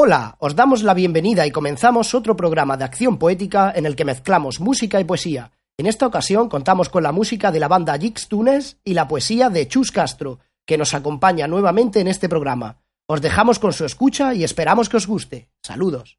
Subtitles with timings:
[0.00, 4.04] Hola, os damos la bienvenida y comenzamos otro programa de acción poética en el que
[4.04, 5.50] mezclamos música y poesía.
[5.76, 9.50] En esta ocasión contamos con la música de la banda Jix Tunes y la poesía
[9.50, 12.76] de Chus Castro, que nos acompaña nuevamente en este programa.
[13.08, 15.48] Os dejamos con su escucha y esperamos que os guste.
[15.64, 16.16] Saludos.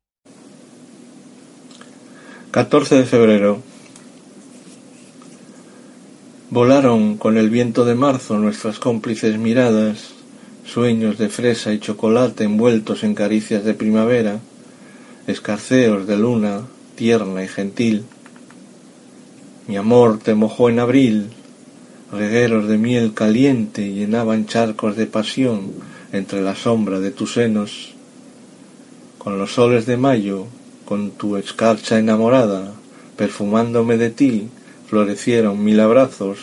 [2.52, 3.62] 14 de febrero.
[6.50, 10.19] Volaron con el viento de marzo nuestras cómplices miradas
[10.70, 14.40] sueños de fresa y chocolate envueltos en caricias de primavera,
[15.26, 16.62] escarceos de luna
[16.96, 18.04] tierna y gentil.
[19.68, 21.28] Mi amor te mojó en abril,
[22.12, 25.72] regueros de miel caliente llenaban charcos de pasión
[26.12, 27.94] entre la sombra de tus senos.
[29.18, 30.46] Con los soles de mayo,
[30.86, 32.74] con tu escarcha enamorada,
[33.16, 34.50] perfumándome de ti,
[34.88, 36.40] florecieron mil abrazos,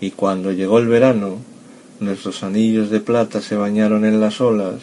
[0.00, 1.38] y cuando llegó el verano,
[2.02, 4.82] Nuestros anillos de plata se bañaron en las olas,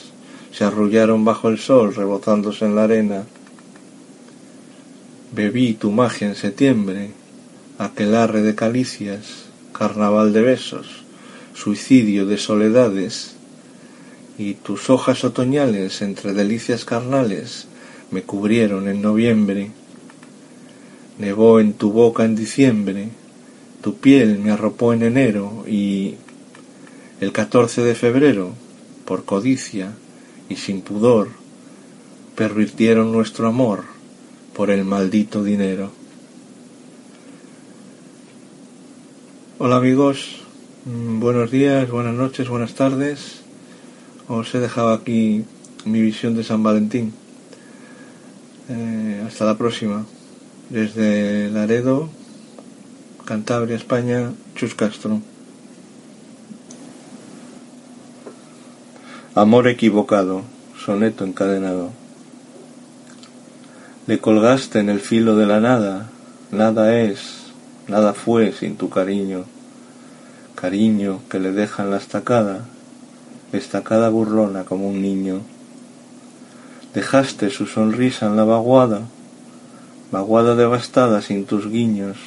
[0.53, 3.25] se arrullaron bajo el sol rebozándose en la arena.
[5.33, 7.11] Bebí tu magia en septiembre,
[7.77, 11.03] aquelarre de calicias, carnaval de besos,
[11.53, 13.35] suicidio de soledades,
[14.37, 17.67] y tus hojas otoñales entre delicias carnales
[18.11, 19.71] me cubrieron en noviembre.
[21.17, 23.09] Nevó en tu boca en diciembre,
[23.81, 26.15] tu piel me arropó en enero y
[27.19, 28.53] el 14 de febrero,
[29.05, 29.91] por codicia
[30.47, 31.29] y sin pudor,
[32.35, 33.83] pervirtieron nuestro amor
[34.55, 35.91] por el maldito dinero.
[39.57, 40.43] Hola amigos,
[40.85, 43.41] mm, buenos días, buenas noches, buenas tardes.
[44.29, 45.43] Os he dejado aquí
[45.83, 47.13] mi visión de San Valentín.
[48.69, 50.05] Eh, hasta la próxima.
[50.69, 52.09] Desde Laredo,
[53.25, 55.21] Cantabria, España, Chus Castro.
[59.39, 60.41] Amor equivocado,
[60.77, 61.91] soneto encadenado.
[64.05, 66.09] Le colgaste en el filo de la nada,
[66.51, 67.53] nada es,
[67.87, 69.45] nada fue sin tu cariño,
[70.55, 72.65] cariño que le dejan la estacada,
[73.53, 75.39] estacada burlona como un niño.
[76.93, 79.03] Dejaste su sonrisa en la vaguada,
[80.11, 82.17] vaguada devastada sin tus guiños,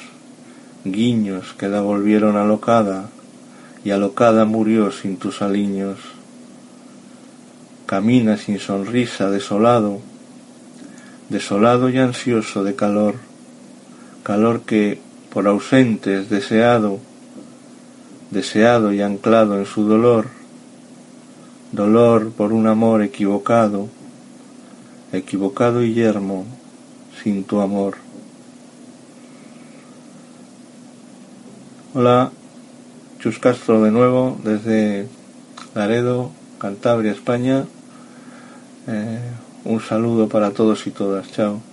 [0.83, 3.11] guiños que la volvieron alocada,
[3.85, 6.12] y alocada murió sin tus aliños
[7.85, 9.99] camina sin sonrisa, desolado,
[11.29, 13.15] desolado y ansioso de calor,
[14.23, 14.99] calor que
[15.31, 16.99] por ausente es deseado,
[18.31, 20.27] deseado y anclado en su dolor,
[21.71, 23.89] dolor por un amor equivocado,
[25.11, 26.45] equivocado y yermo
[27.23, 27.95] sin tu amor.
[31.95, 32.31] Hola,
[33.19, 35.07] Chus Castro de nuevo desde
[35.75, 36.31] Laredo,
[36.63, 37.65] Cantabria, España.
[38.87, 39.19] Eh,
[39.65, 41.29] un saludo para todos y todas.
[41.29, 41.72] Chao.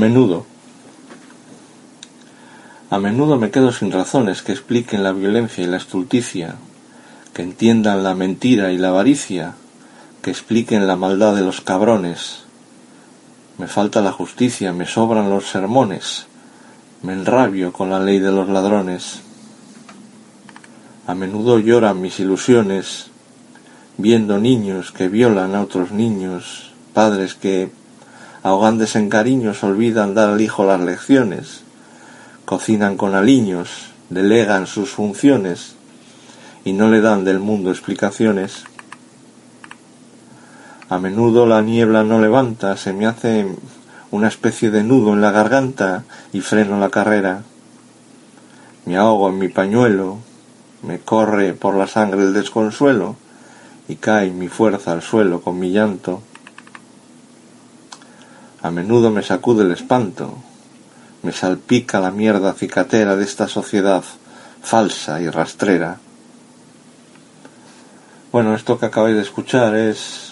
[0.00, 0.46] Menudo.
[2.88, 6.56] A menudo me quedo sin razones que expliquen la violencia y la estulticia,
[7.34, 9.54] que entiendan la mentira y la avaricia,
[10.22, 12.44] que expliquen la maldad de los cabrones.
[13.58, 16.26] Me falta la justicia, me sobran los sermones,
[17.02, 19.20] me enrabio con la ley de los ladrones.
[21.06, 23.10] A menudo lloran mis ilusiones,
[23.98, 27.70] viendo niños que violan a otros niños, padres que
[28.42, 31.62] ahogándose en cariños olvidan dar al hijo las lecciones,
[32.44, 35.74] cocinan con aliños, delegan sus funciones
[36.64, 38.64] y no le dan del mundo explicaciones.
[40.88, 43.46] A menudo la niebla no levanta, se me hace
[44.10, 47.42] una especie de nudo en la garganta y freno la carrera.
[48.86, 50.18] Me ahogo en mi pañuelo,
[50.82, 53.16] me corre por la sangre el desconsuelo
[53.86, 56.22] y cae mi fuerza al suelo con mi llanto.
[58.62, 60.34] A menudo me sacude el espanto,
[61.22, 64.04] me salpica la mierda cicatera de esta sociedad
[64.62, 65.98] falsa y rastrera.
[68.32, 70.30] Bueno, esto que acabáis de escuchar es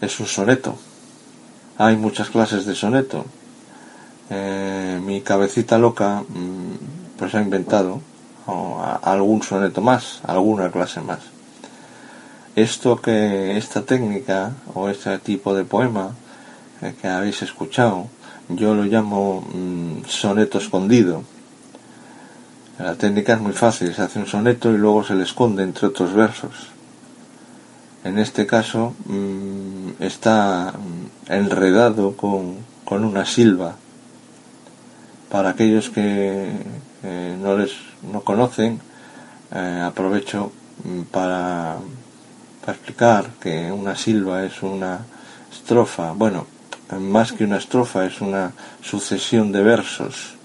[0.00, 0.76] es un soneto.
[1.76, 3.24] Hay muchas clases de soneto.
[4.30, 8.00] Eh, mi cabecita loca mm, pues ha inventado
[9.02, 11.20] algún soneto más, alguna clase más.
[12.56, 16.12] Esto que esta técnica o este tipo de poema
[17.00, 18.08] que habéis escuchado,
[18.48, 21.22] yo lo llamo mm, soneto escondido.
[22.78, 25.88] La técnica es muy fácil, se hace un soneto y luego se le esconde entre
[25.88, 26.68] otros versos.
[28.04, 30.72] En este caso mmm, está
[31.28, 33.74] enredado con, con, una silba.
[35.30, 36.52] Para aquellos que
[37.02, 37.72] eh, no les
[38.10, 38.80] no conocen,
[39.52, 40.52] eh, aprovecho
[40.84, 41.76] mm, para,
[42.60, 45.00] para explicar que una silba es una
[45.52, 46.46] estrofa, bueno,
[46.96, 50.38] más que una estrofa, es una sucesión de versos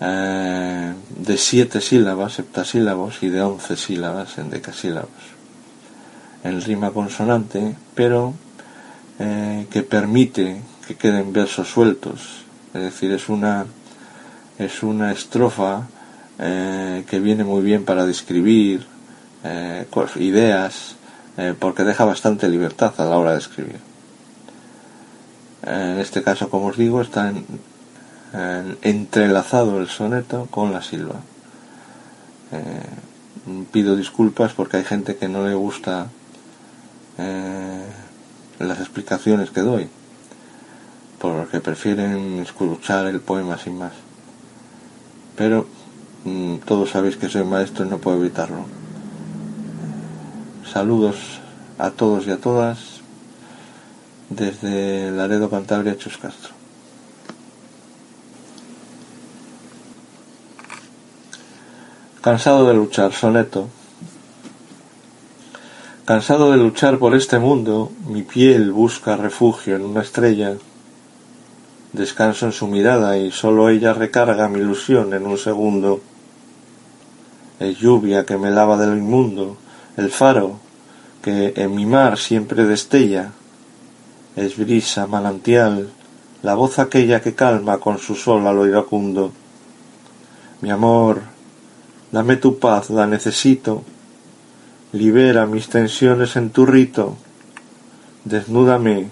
[0.00, 5.10] eh, de siete sílabas, septasílabos, y de once sílabas en decasílabos.
[6.42, 8.32] En rima consonante, pero
[9.18, 12.46] eh, que permite que queden versos sueltos.
[12.72, 13.66] Es decir, es una,
[14.58, 15.86] es una estrofa
[16.38, 18.86] eh, que viene muy bien para describir
[20.16, 20.96] ideas,
[21.58, 23.89] porque deja bastante libertad a la hora de escribir.
[25.62, 27.44] En este caso, como os digo, está en,
[28.82, 31.16] entrelazado el soneto con la silba.
[32.52, 36.08] Eh, pido disculpas porque hay gente que no le gusta
[37.18, 37.84] eh,
[38.58, 39.88] las explicaciones que doy,
[41.18, 43.92] porque prefieren escuchar el poema sin más.
[45.36, 45.66] Pero
[46.24, 48.64] mmm, todos sabéis que soy maestro y no puedo evitarlo.
[50.72, 51.40] Saludos
[51.78, 52.99] a todos y a todas
[54.30, 56.54] desde Laredo, Cantabria, Chus Castro.
[62.22, 63.68] Cansado de luchar, soneto.
[66.04, 70.54] Cansado de luchar por este mundo, mi piel busca refugio en una estrella.
[71.92, 76.00] Descanso en su mirada y solo ella recarga mi ilusión en un segundo.
[77.58, 79.56] Es lluvia que me lava del inmundo,
[79.96, 80.60] el faro
[81.22, 83.32] que en mi mar siempre destella
[84.36, 85.90] es brisa, manantial,
[86.42, 89.32] la voz aquella que calma con su sol a lo iracundo.
[90.60, 91.22] Mi amor,
[92.12, 93.82] dame tu paz, la necesito,
[94.92, 97.16] libera mis tensiones en tu rito,
[98.24, 99.10] desnúdame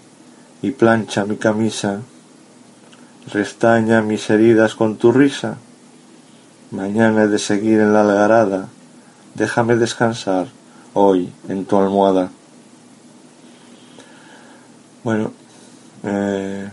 [0.62, 2.00] y plancha mi camisa,
[3.32, 5.58] restaña mis heridas con tu risa,
[6.70, 8.68] mañana he de seguir en la algarada,
[9.34, 10.48] déjame descansar
[10.94, 12.30] hoy en tu almohada.
[15.08, 15.32] Bueno,
[16.02, 16.68] eh,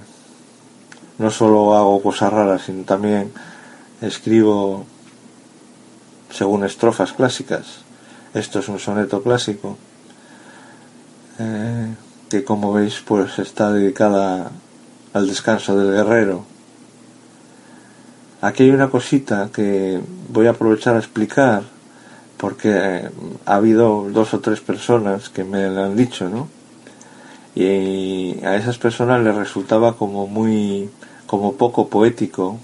[1.20, 3.32] no solo hago cosas raras, sino también
[4.02, 4.86] escribo
[6.30, 7.86] según estrofas clásicas.
[8.34, 9.78] Esto es un soneto clásico
[11.40, 11.96] eh,
[12.30, 14.52] que como veis pues está dedicada
[15.14, 16.44] al descanso del guerrero.
[18.42, 21.64] Aquí hay una cosita que voy a aprovechar a explicar
[22.36, 23.10] porque eh,
[23.46, 26.55] ha habido dos o tres personas que me lo han dicho, ¿no?
[27.56, 30.90] Y a esas personas les resultaba como muy,
[31.26, 32.60] como poco poético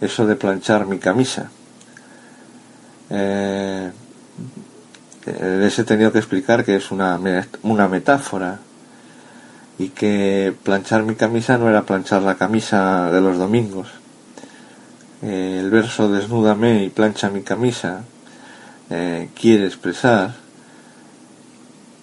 [0.00, 1.50] eso de planchar mi camisa.
[3.10, 3.90] Eh,
[5.24, 7.18] les he tenido que explicar que es una,
[7.62, 8.58] una metáfora
[9.78, 13.88] y que planchar mi camisa no era planchar la camisa de los domingos.
[15.22, 18.02] Eh, el verso desnúdame y plancha mi camisa
[18.90, 20.34] eh, quiere expresar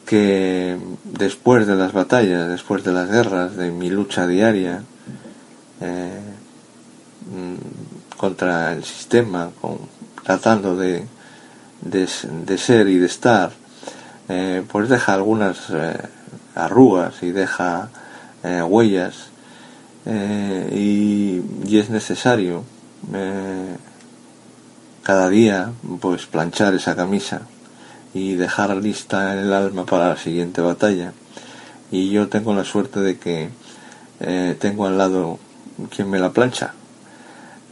[0.06, 4.84] que después de las batallas, después de las guerras, de mi lucha diaria
[5.82, 6.20] eh,
[7.32, 9.50] mm, contra el sistema,
[10.24, 11.06] tratando de,
[11.82, 13.52] de, ser y de estar,
[14.30, 15.72] eh, pues deja algunas
[16.56, 17.90] arrugas y deja
[18.68, 19.30] huellas
[20.06, 22.64] y, y, es necesario
[25.04, 27.42] cada día pues planchar esa camisa
[28.16, 31.14] y dejar lista el alma para la siguiente batalla.
[31.92, 33.50] Y yo tengo la suerte de que
[34.22, 35.38] eh, tengo al lado
[35.94, 36.74] quien me la plancha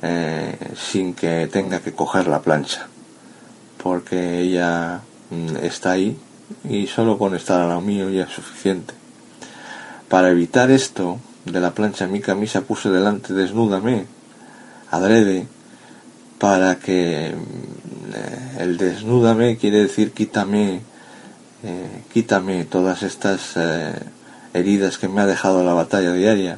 [0.02, 2.88] eh, sin que tenga que coger la plancha
[3.84, 6.18] porque ella mm, está ahí
[6.70, 8.94] y solo con estar a lo mío ya es suficiente.
[10.08, 14.06] Para evitar esto de la plancha mi camisa puse delante desnúdame
[14.92, 15.48] adrede
[16.38, 17.34] para que
[18.60, 20.82] el desnúdame quiere decir quítame,
[21.64, 23.94] eh, quítame todas estas eh,
[24.54, 26.58] heridas que me ha dejado la batalla diaria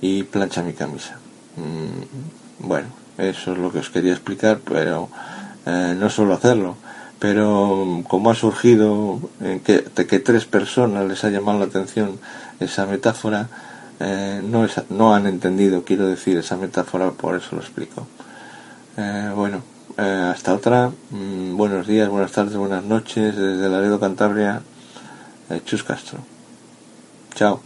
[0.00, 1.18] y plancha mi camisa.
[1.56, 2.88] Mm, bueno,
[3.18, 5.08] eso es lo que os quería explicar, pero
[5.64, 6.76] no suelo hacerlo.
[7.20, 9.20] Pero como ha surgido
[9.64, 12.18] que, de que tres personas les ha llamado la atención
[12.58, 13.48] esa metáfora,
[14.00, 18.08] no, no han entendido, quiero decir, esa metáfora, por eso lo explico.
[18.96, 19.62] Eh, bueno,
[19.96, 20.90] eh, hasta otra.
[21.10, 24.62] Mm, buenos días, buenas tardes, buenas noches desde Laredo, Cantabria.
[25.50, 26.18] Eh, Chus Castro.
[27.34, 27.60] Chao.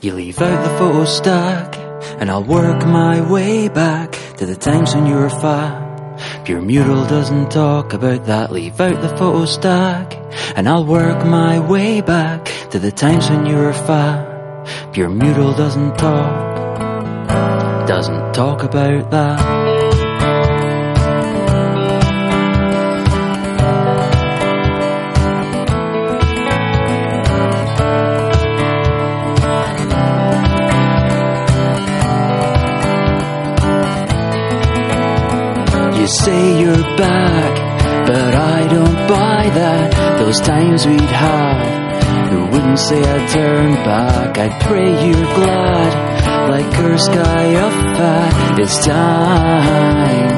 [0.00, 1.76] You leave out the photo stack,
[2.18, 5.88] and I'll work my way back to the times when you were fat.
[6.44, 8.50] Pure mural doesn't talk about that.
[8.50, 10.16] Leave out the photo stack,
[10.56, 14.26] and I'll work my way back to the times when you were fat.
[14.92, 16.50] Pure mural doesn't talk
[17.90, 19.59] doesn't talk about that.
[36.10, 40.18] Say you're back, but I don't buy that.
[40.18, 44.38] Those times we'd have, who wouldn't say I'd turn back?
[44.38, 46.10] I'd pray you're glad
[46.50, 48.58] like her sky of fat.
[48.58, 50.30] It's time.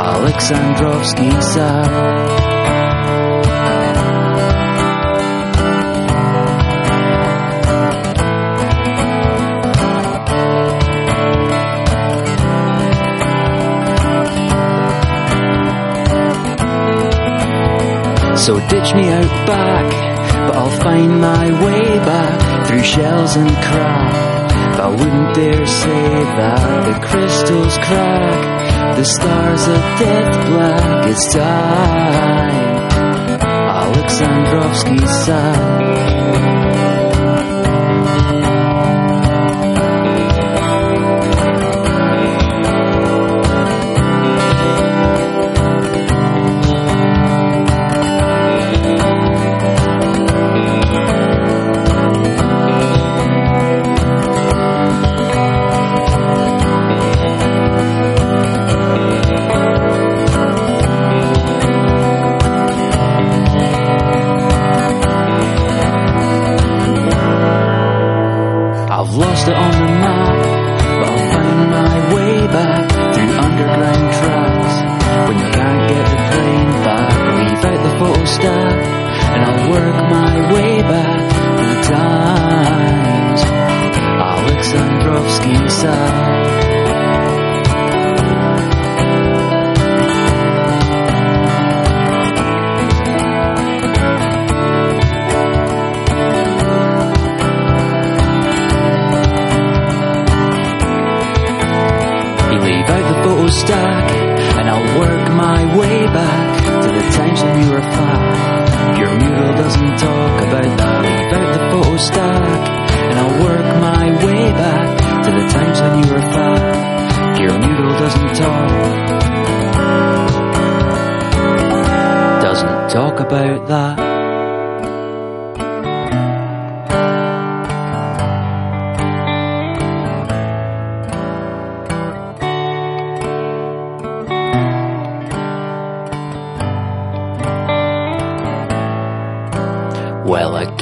[0.00, 2.79] Alexandrovsky said.
[18.50, 19.86] So ditch me out back,
[20.48, 24.50] but I'll find my way back through shells and crap.
[24.80, 31.06] I wouldn't dare say that the crystals crack, the stars are death black.
[31.06, 32.76] It's time.
[33.86, 36.59] Alexandrovsky said.
[85.42, 86.49] 比赛。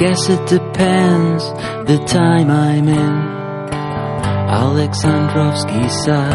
[0.09, 1.43] Guess it depends
[1.85, 3.15] the time I'm in.
[4.65, 6.31] Alexandrovsky said.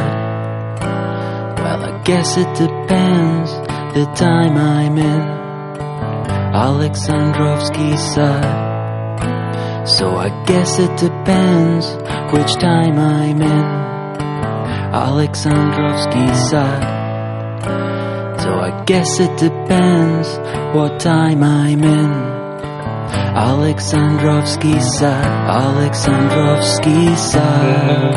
[1.59, 3.51] Well, I guess it depends
[3.97, 5.23] the time I'm in.
[6.55, 8.45] Alexandrovsky said.
[9.89, 11.87] So I guess it depends
[12.33, 13.65] which time I'm in.
[15.09, 16.81] Alexandrovsky said.
[18.41, 20.29] So I guess it depends
[20.77, 22.44] what time I'm in.
[23.45, 28.15] Alexandrovsky side, Alexandrovsky side.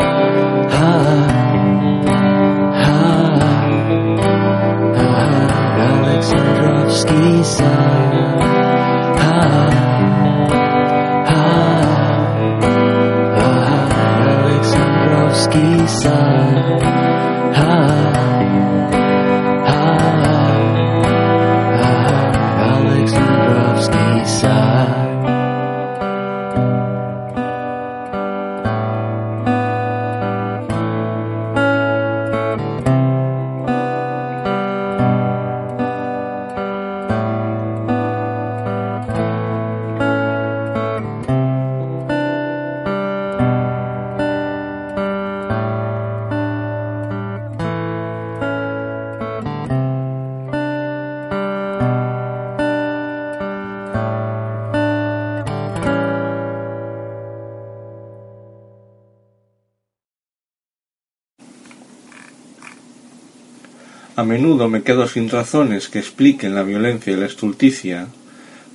[64.28, 68.08] Menudo me quedo sin razones que expliquen la violencia y la estulticia,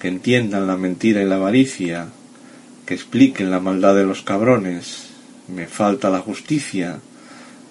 [0.00, 2.08] que entiendan la mentira y la avaricia,
[2.86, 5.10] que expliquen la maldad de los cabrones.
[5.48, 6.98] Me falta la justicia,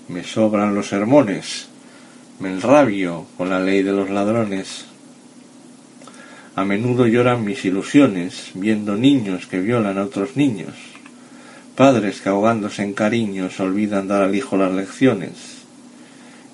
[0.07, 1.67] me sobran los sermones,
[2.39, 4.85] me enrabio con la ley de los ladrones.
[6.55, 10.75] A menudo lloran mis ilusiones, viendo niños que violan a otros niños,
[11.75, 15.60] padres que ahogándose en cariños olvidan dar al hijo las lecciones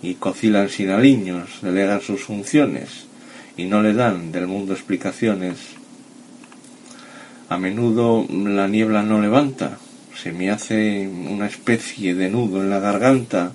[0.01, 3.07] y cocilan sin aliños, delegan sus funciones
[3.57, 5.57] y no le dan del mundo explicaciones.
[7.49, 9.77] A menudo la niebla no levanta,
[10.15, 13.51] se me hace una especie de nudo en la garganta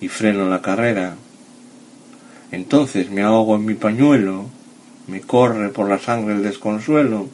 [0.00, 1.16] y freno la carrera.
[2.50, 4.46] Entonces me ahogo en mi pañuelo,
[5.06, 7.28] me corre por la sangre el desconsuelo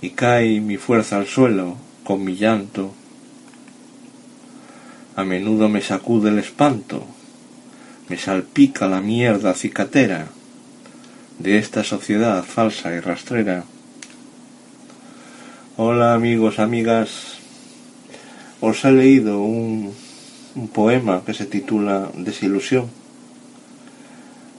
[0.00, 2.92] y cae mi fuerza al suelo con mi llanto.
[5.14, 7.04] A menudo me sacude el espanto,
[8.12, 10.26] me salpica la mierda cicatera
[11.38, 13.64] de esta sociedad falsa y rastrera.
[15.78, 17.38] Hola amigos, amigas,
[18.60, 19.94] os he leído un,
[20.74, 22.90] poema que se titula Desilusión,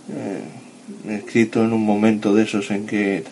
[0.10, 3.24] eh, escrito en un momento de esos en que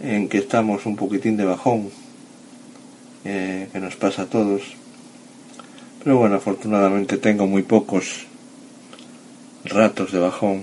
[0.00, 1.90] en que estamos un poquitín de bajón,
[3.24, 4.62] eh, que nos pasa a todos.
[6.02, 8.26] Pero bueno, afortunadamente tengo muy pocos
[9.64, 10.62] ratos de bajón.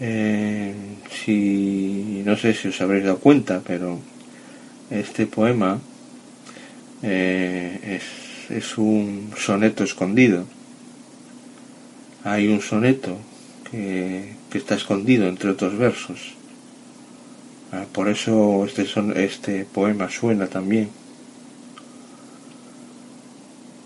[0.00, 0.74] Eh,
[1.10, 3.98] si no sé si os habréis dado cuenta, pero
[4.90, 5.80] este poema
[7.02, 8.00] eh,
[8.50, 10.44] es, un soneto escondido.
[12.24, 13.16] Hay un soneto
[13.70, 16.34] que, que está escondido entre otros versos.
[17.70, 20.88] Ah, por eso este, son, este poema suena también.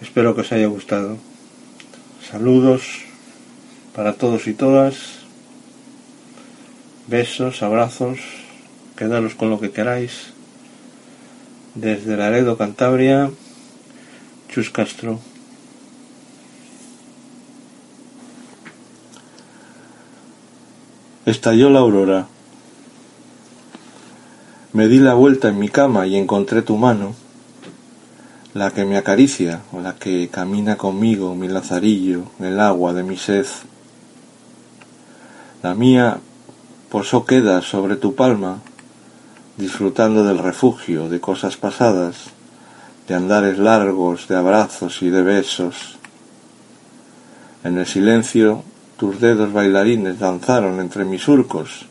[0.00, 1.18] Espero que os haya gustado.
[2.32, 3.02] Saludos
[3.94, 4.94] para todos y todas.
[7.06, 8.20] Besos, abrazos.
[8.96, 10.32] Quedaros con lo que queráis.
[11.74, 13.30] Desde Laredo, Cantabria,
[14.48, 15.20] Chus Castro.
[21.26, 22.28] Estalló la aurora.
[24.72, 27.14] Me di la vuelta en mi cama y encontré tu mano,
[28.54, 33.16] la que me acaricia o la que camina conmigo, mi lazarillo, el agua de mi
[33.16, 33.46] sed.
[35.62, 36.18] La mía
[36.90, 38.58] posó queda sobre tu palma,
[39.56, 42.30] disfrutando del refugio, de cosas pasadas,
[43.08, 45.98] de andares largos, de abrazos y de besos.
[47.64, 48.64] En el silencio
[48.96, 51.86] tus dedos bailarines danzaron entre mis surcos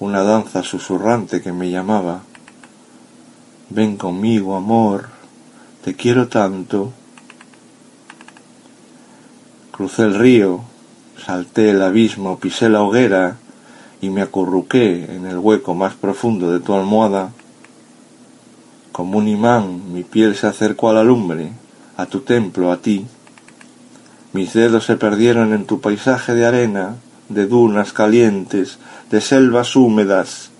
[0.00, 2.22] una danza susurrante que me llamaba.
[3.70, 5.08] Ven conmigo, amor,
[5.84, 6.94] te quiero tanto.
[9.70, 10.62] Crucé el río,
[11.22, 13.36] salté el abismo, pisé la hoguera
[14.00, 17.32] y me acurruqué en el hueco más profundo de tu almohada.
[18.92, 21.52] Como un imán mi piel se acercó a la lumbre,
[21.98, 23.04] a tu templo, a ti.
[24.32, 26.96] Mis dedos se perdieron en tu paisaje de arena,
[27.28, 28.78] de dunas calientes,
[29.10, 30.50] de selvas húmedas.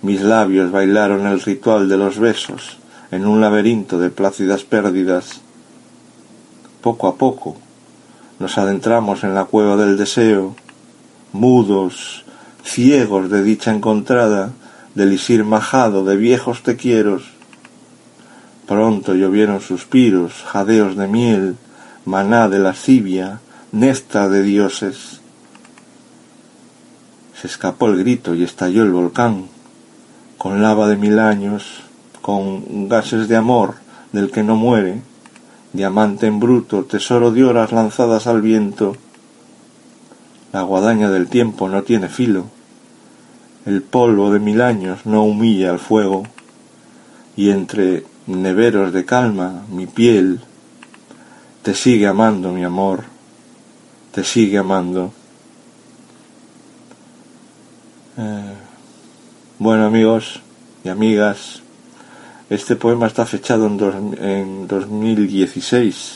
[0.00, 2.79] Mis labios bailaron el ritual de los besos
[3.10, 5.40] en un laberinto de plácidas pérdidas.
[6.80, 7.56] Poco a poco
[8.38, 10.54] nos adentramos en la cueva del deseo,
[11.32, 12.24] mudos,
[12.64, 14.52] ciegos de dicha encontrada,
[14.94, 17.24] del isir majado de viejos tequieros.
[18.66, 21.56] Pronto llovieron suspiros, jadeos de miel,
[22.04, 23.40] maná de lascivia,
[23.72, 25.20] néctar de dioses.
[27.38, 29.46] Se escapó el grito y estalló el volcán,
[30.38, 31.82] con lava de mil años,
[32.20, 33.74] con gases de amor
[34.12, 35.02] del que no muere,
[35.72, 38.96] diamante en bruto, tesoro de horas lanzadas al viento.
[40.52, 42.46] La guadaña del tiempo no tiene filo,
[43.66, 46.24] el polvo de mil años no humilla al fuego,
[47.36, 50.40] y entre neveros de calma mi piel
[51.62, 53.04] te sigue amando, mi amor,
[54.12, 55.12] te sigue amando.
[58.16, 58.54] Eh,
[59.58, 60.40] bueno amigos
[60.84, 61.62] y amigas,
[62.50, 66.14] este poema está fechado en, en 2016.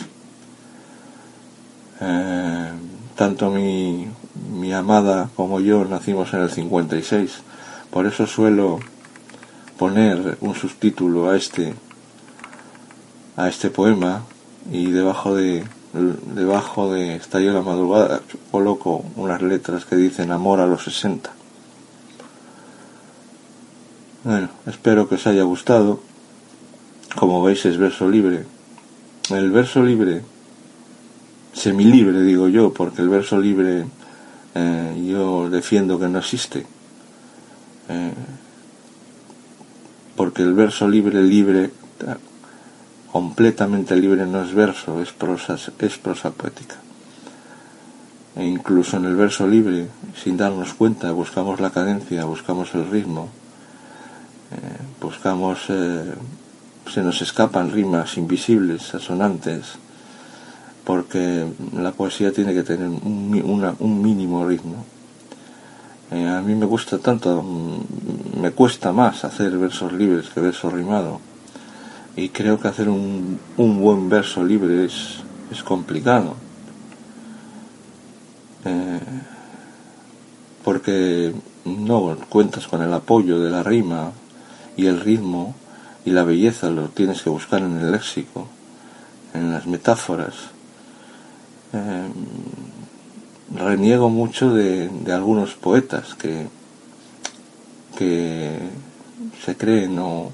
[2.00, 2.72] Eh,
[3.14, 4.08] tanto mi,
[4.52, 7.30] mi amada como yo nacimos en el 56.
[7.90, 8.80] Por eso suelo
[9.78, 11.74] poner un subtítulo a este
[13.36, 14.22] a este poema
[14.70, 18.20] y debajo de debajo de Estallo la madrugada
[18.50, 21.30] coloco unas letras que dicen amor a los 60.
[24.24, 26.00] Bueno, espero que os haya gustado.
[27.14, 28.44] Como veis es verso libre.
[29.30, 30.22] El verso libre,
[31.52, 33.86] semilibre digo yo, porque el verso libre
[34.54, 36.66] eh, yo defiendo que no existe.
[37.88, 38.14] Eh,
[40.16, 41.70] porque el verso libre, libre,
[43.10, 46.76] completamente libre no es verso, es prosa, es prosa poética.
[48.36, 49.88] E incluso en el verso libre,
[50.20, 53.28] sin darnos cuenta, buscamos la cadencia, buscamos el ritmo,
[54.50, 55.70] eh, buscamos,
[56.92, 59.78] se nos escapan rimas invisibles, asonantes,
[60.84, 64.84] porque la poesía tiene que tener un, mínimo ritmo.
[66.10, 70.72] Eh, a mí me gusta tanto, mm, me cuesta más hacer versos libres que versos
[70.72, 71.20] rimados
[72.16, 75.20] y creo que hacer un, buen verso libre es,
[75.50, 76.36] es complicado.
[78.64, 79.00] Eh,
[80.62, 84.12] porque no cuentas con el apoyo de la rima
[84.76, 85.54] y el ritmo
[86.04, 88.46] y la belleza lo tienes que buscar en el léxico,
[89.32, 90.34] en las metáforas.
[91.72, 92.08] Eh,
[93.54, 96.46] reniego mucho de, algunos poetas que,
[97.96, 98.58] que
[99.44, 100.30] se creen o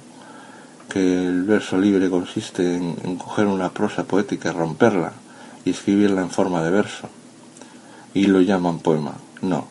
[0.91, 5.13] que el verso libre consiste en, coger una prosa poética, romperla
[5.65, 7.09] y escribirla en forma de verso.
[8.13, 9.15] Y lo llaman poema.
[9.41, 9.69] No,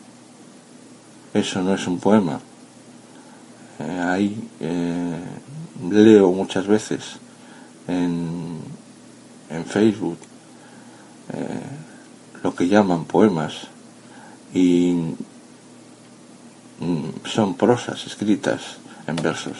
[1.34, 2.40] eso no es un poema.
[3.78, 5.18] Eh, ahí eh,
[5.90, 7.16] leo muchas veces
[7.88, 8.58] en,
[9.50, 10.18] en Facebook
[11.32, 11.60] eh,
[12.42, 13.68] lo que llaman poemas
[14.54, 15.14] y
[16.80, 19.56] mm, son prosas escritas en versos.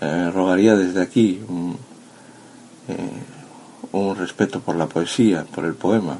[0.00, 1.40] Eh, rogaría desde aquí
[2.88, 2.96] eh,
[3.92, 6.18] un, respeto por la poesía, por el poema.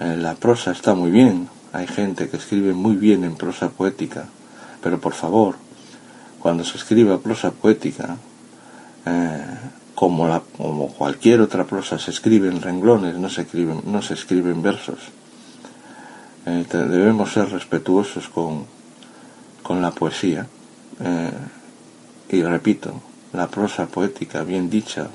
[0.00, 4.26] La prosa está muy bien, hay gente que escribe muy bien en prosa poética,
[4.82, 5.54] pero por favor,
[6.44, 8.18] cuando se escriba prosa poética,
[9.94, 14.60] como, la, como cualquier otra prosa se escribe en renglones, no se escriben, no escriben
[14.60, 14.98] versos.
[16.44, 18.66] debemos ser respetuosos con,
[19.80, 20.46] la poesía.
[22.28, 22.92] Y repito,
[23.32, 25.08] la prosa poética bien dicha,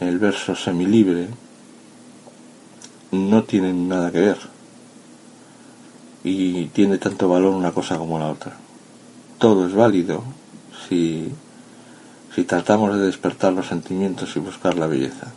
[0.00, 1.28] el verso semilibre,
[3.12, 4.38] no tienen nada que ver.
[6.24, 8.69] Y tiene tanto valor una cosa como la otra.
[9.40, 10.22] Todo es válido
[10.86, 11.32] si,
[12.34, 15.28] si tratamos de despertar los sentimientos y buscar la belleza.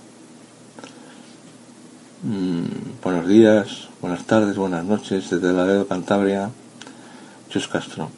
[2.23, 6.49] Mm, buenos días, buenas tardes, buenas noches desde la Cantabria,
[7.49, 8.09] Chus Castro.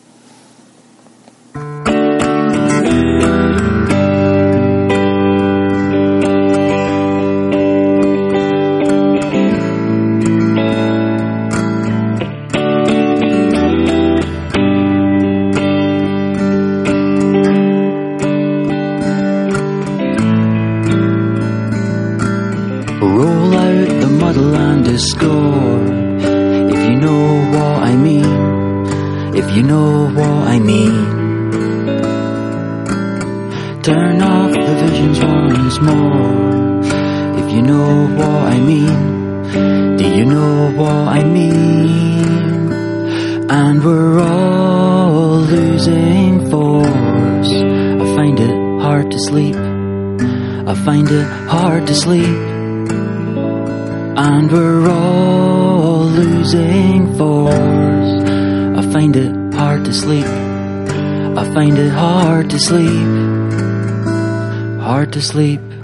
[61.66, 63.08] Find it hard to sleep.
[64.80, 65.75] Hard to sleep.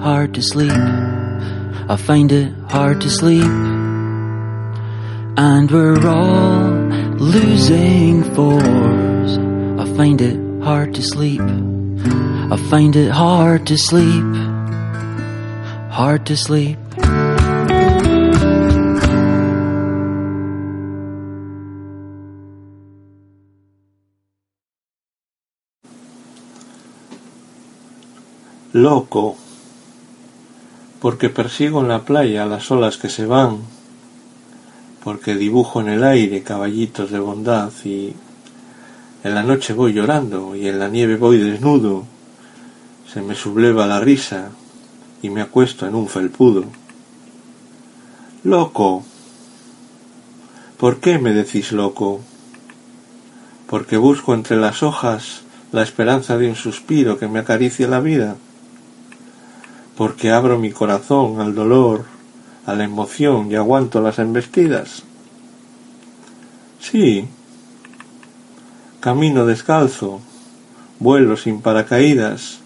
[0.00, 0.72] Hard to sleep.
[0.72, 3.50] I find it hard to sleep.
[5.36, 6.70] And we're all
[7.18, 9.38] losing force.
[9.82, 11.40] I find it hard to sleep.
[11.40, 14.24] I find it hard to sleep.
[15.90, 16.78] Hard to sleep.
[28.74, 29.36] Loco,
[31.00, 33.58] porque persigo en la playa las olas que se van,
[35.04, 38.14] porque dibujo en el aire caballitos de bondad y
[39.22, 42.04] en la noche voy llorando y en la nieve voy desnudo,
[43.12, 44.50] se me subleva la risa
[45.22, 46.64] y me acuesto en un felpudo.
[48.44, 49.04] Loco,
[50.78, 52.20] ¿por qué me decís loco?
[53.68, 58.36] Porque busco entre las hojas la esperanza de un suspiro que me acaricie la vida
[59.98, 62.04] porque abro mi corazón al dolor,
[62.66, 65.02] a la emoción y aguanto las embestidas.
[66.78, 67.26] Sí,
[69.00, 70.20] camino descalzo,
[71.00, 72.60] vuelo sin paracaídas,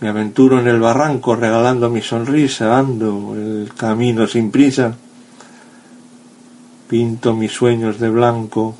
[0.00, 4.96] me aventuro en el barranco regalando mi sonrisa, ando el camino sin prisa,
[6.88, 8.74] pinto mis sueños de blanco,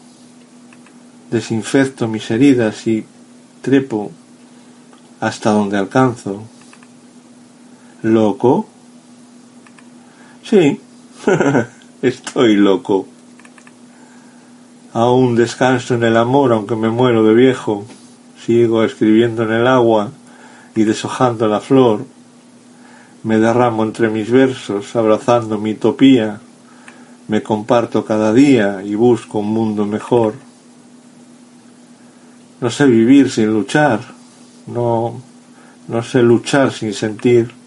[1.31, 3.05] desinfecto mis heridas y
[3.61, 4.11] trepo
[5.21, 6.45] hasta donde alcanzo.
[8.03, 8.67] ¿Loco?
[10.43, 10.81] Sí,
[12.03, 13.07] estoy loco.
[14.93, 17.85] Aún descanso en el amor aunque me muero de viejo.
[18.45, 20.11] Sigo escribiendo en el agua
[20.75, 22.05] y deshojando la flor.
[23.23, 26.41] Me derramo entre mis versos abrazando mi utopía.
[27.29, 30.35] Me comparto cada día y busco un mundo mejor.
[32.61, 34.01] No sé vivir sin luchar.
[34.67, 35.23] No,
[35.87, 37.62] no sé luchar sin sentir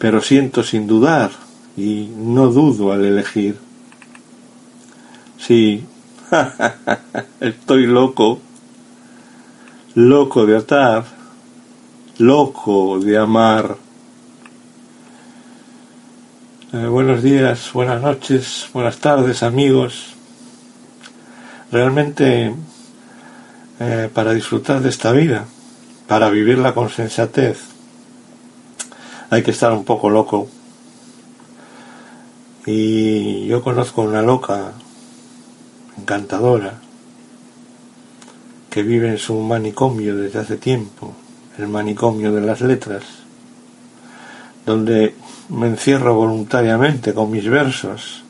[0.00, 1.30] pero siento sin dudar
[1.76, 3.58] y no dudo al elegir.
[5.38, 5.84] Sí,
[7.40, 8.40] estoy loco,
[9.94, 11.04] loco de atar,
[12.16, 13.76] loco de amar.
[16.72, 20.14] Eh, buenos días, buenas noches, buenas tardes amigos.
[21.70, 22.54] Realmente
[23.78, 25.44] eh, para disfrutar de esta vida,
[26.06, 27.69] para vivirla con sensatez,
[29.30, 30.48] hay que estar un poco loco.
[32.66, 34.72] Y yo conozco una loca
[35.96, 36.80] encantadora
[38.68, 41.14] que vive en su manicomio desde hace tiempo,
[41.58, 43.04] el manicomio de las letras,
[44.66, 45.14] donde
[45.48, 48.22] me encierro voluntariamente con mis versos.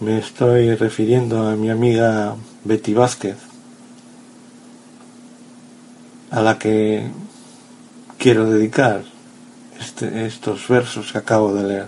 [0.00, 3.36] Me estoy refiriendo a mi amiga Betty Vázquez,
[6.30, 7.08] a la que
[8.22, 9.02] quiero dedicar
[9.80, 11.86] este, estos versos que acabo de leer.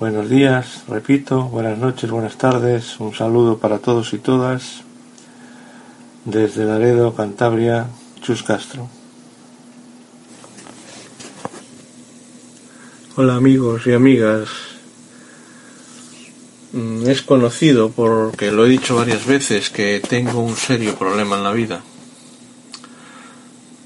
[0.00, 4.82] Buenos días, repito, buenas noches, buenas tardes, un saludo para todos y todas
[6.24, 7.86] desde Laredo, Cantabria,
[8.20, 8.88] Chus Castro.
[13.14, 14.48] Hola amigos y amigas.
[16.72, 21.44] Mm, es conocido porque lo he dicho varias veces que tengo un serio problema en
[21.44, 21.84] la vida.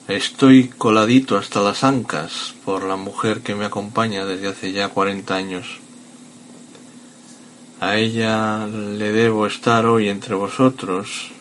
[0.09, 5.35] Estoy coladito hasta las ancas por la mujer que me acompaña desde hace ya 40
[5.35, 5.81] años.
[7.81, 11.33] A ella le debo estar hoy entre vosotros,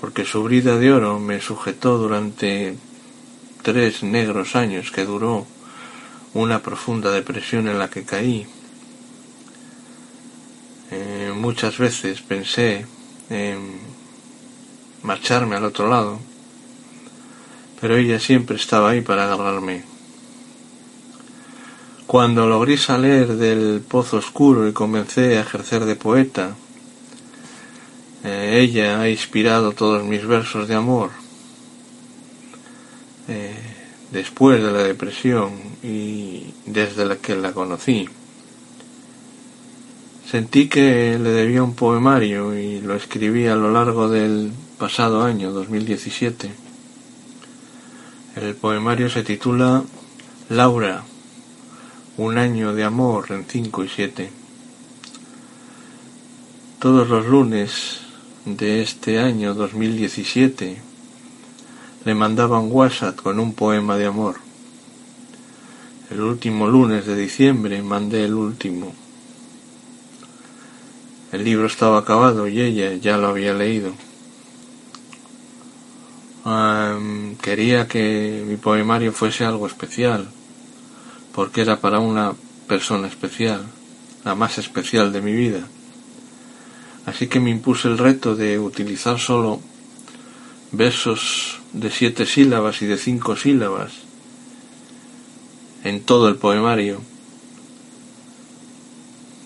[0.00, 2.76] porque su brida de oro me sujetó durante
[3.62, 5.46] tres negros años que duró
[6.34, 8.48] una profunda depresión en la que caí.
[10.90, 12.86] Eh, muchas veces pensé
[13.30, 13.78] en
[15.04, 16.18] marcharme al otro lado
[17.80, 19.84] pero ella siempre estaba ahí para agarrarme.
[22.06, 26.54] Cuando logré salir del pozo oscuro y comencé a ejercer de poeta,
[28.24, 31.10] eh, ella ha inspirado todos mis versos de amor.
[33.28, 33.54] Eh,
[34.10, 38.08] después de la depresión y desde la que la conocí,
[40.30, 45.52] sentí que le debía un poemario y lo escribí a lo largo del pasado año
[45.52, 46.67] 2017.
[48.40, 49.82] El poemario se titula
[50.48, 51.02] Laura,
[52.18, 54.30] un año de amor en 5 y 7.
[56.78, 57.98] Todos los lunes
[58.44, 60.78] de este año 2017
[62.04, 64.36] le mandaban WhatsApp con un poema de amor.
[66.08, 68.94] El último lunes de diciembre mandé el último.
[71.32, 73.94] El libro estaba acabado y ella ya lo había leído
[77.40, 80.28] quería que mi poemario fuese algo especial,
[81.34, 82.34] porque era para una
[82.66, 83.66] persona especial,
[84.24, 85.66] la más especial de mi vida.
[87.06, 89.60] Así que me impuse el reto de utilizar solo
[90.72, 93.92] versos de siete sílabas y de cinco sílabas
[95.84, 97.00] en todo el poemario.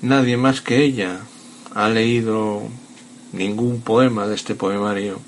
[0.01, 1.21] Nadie más que ella
[1.75, 2.63] ha leído
[3.33, 5.21] ningún poema de este poemario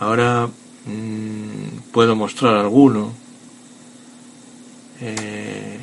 [0.00, 0.48] Ahora
[0.86, 3.12] mm, puedo mostrar alguno.
[5.00, 5.78] Eh,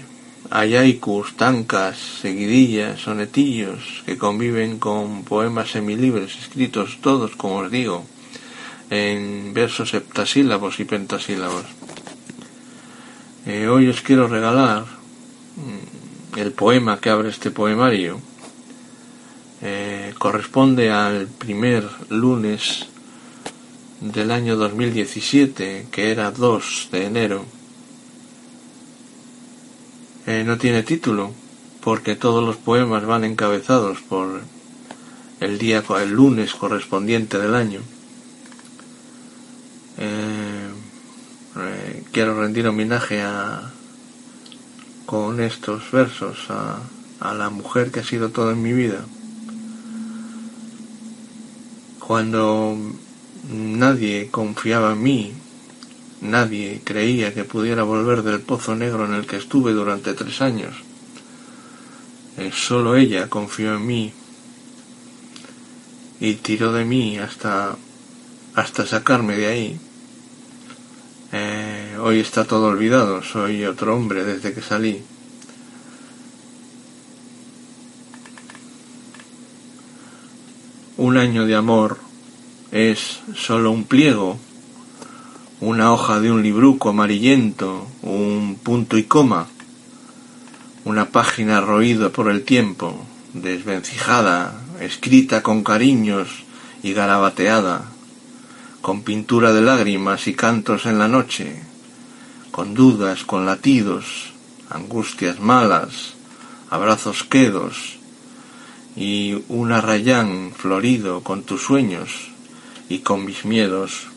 [0.49, 0.99] hay
[1.37, 8.03] tancas, seguidillas, sonetillos que conviven con poemas semilibres escritos todos, como os digo,
[8.89, 11.63] en versos heptasílabos y pentasílabos.
[13.45, 14.83] Eh, hoy os quiero regalar
[15.55, 18.19] mm, el poema que abre este poemario.
[19.61, 22.87] Eh, corresponde al primer lunes
[24.01, 27.45] del año 2017, que era 2 de enero,
[30.25, 31.31] eh, no tiene título,
[31.81, 34.41] porque todos los poemas van encabezados por
[35.39, 37.81] el día, el lunes correspondiente del año.
[39.97, 40.69] Eh,
[41.57, 43.71] eh, quiero rendir homenaje a,
[45.05, 46.79] con estos versos a,
[47.19, 49.05] a la mujer que ha sido todo en mi vida.
[51.99, 52.77] Cuando
[53.51, 55.33] Nadie confiaba en mí,
[56.21, 60.73] nadie creía que pudiera volver del pozo negro en el que estuve durante tres años.
[62.37, 64.13] Eh, solo ella confió en mí
[66.21, 67.75] y tiró de mí hasta,
[68.55, 69.79] hasta sacarme de ahí.
[71.33, 75.03] Eh, hoy está todo olvidado, soy otro hombre desde que salí.
[80.95, 82.10] Un año de amor
[82.71, 84.39] es solo un pliego,
[85.59, 89.47] una hoja de un libruco amarillento, un punto y coma,
[90.85, 96.29] una página roída por el tiempo, desvencijada, escrita con cariños
[96.81, 97.83] y garabateada,
[98.81, 101.61] con pintura de lágrimas y cantos en la noche,
[102.51, 104.31] con dudas, con latidos,
[104.69, 106.13] angustias malas,
[106.69, 107.97] abrazos quedos
[108.95, 112.30] y un arrayán florido con tus sueños
[112.91, 114.07] y con mis miedos.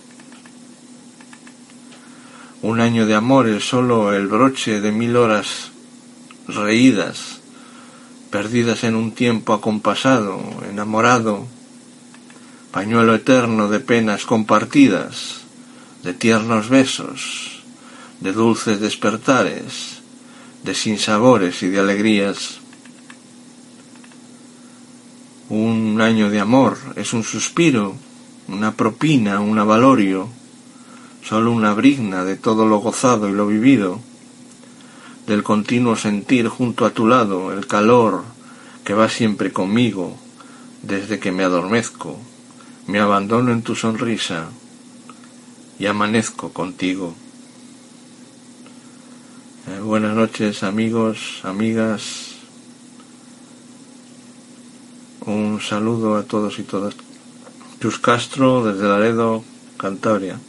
[2.60, 5.70] Un año de amores, solo el broche de mil horas
[6.48, 7.38] reídas,
[8.30, 11.46] perdidas en un tiempo acompasado, enamorado,
[12.72, 15.42] pañuelo eterno de penas compartidas,
[16.02, 17.62] de tiernos besos,
[18.18, 20.00] de dulces despertares,
[20.64, 22.58] de sinsabores y de alegrías.
[25.48, 27.94] Un año de amor es un suspiro,
[28.48, 30.28] una propina, un avalorio,
[31.22, 34.00] solo una brigna de todo lo gozado y lo vivido,
[35.26, 38.24] del continuo sentir junto a tu lado el calor
[38.84, 40.16] que va siempre conmigo
[40.82, 42.18] desde que me adormezco,
[42.86, 44.50] me abandono en tu sonrisa
[45.78, 47.14] y amanezco contigo.
[49.66, 52.34] Eh, buenas noches amigos, amigas.
[55.24, 56.94] Un saludo a todos y todas.
[57.90, 59.44] Castro desde Laredo,
[59.78, 60.40] Cantabria.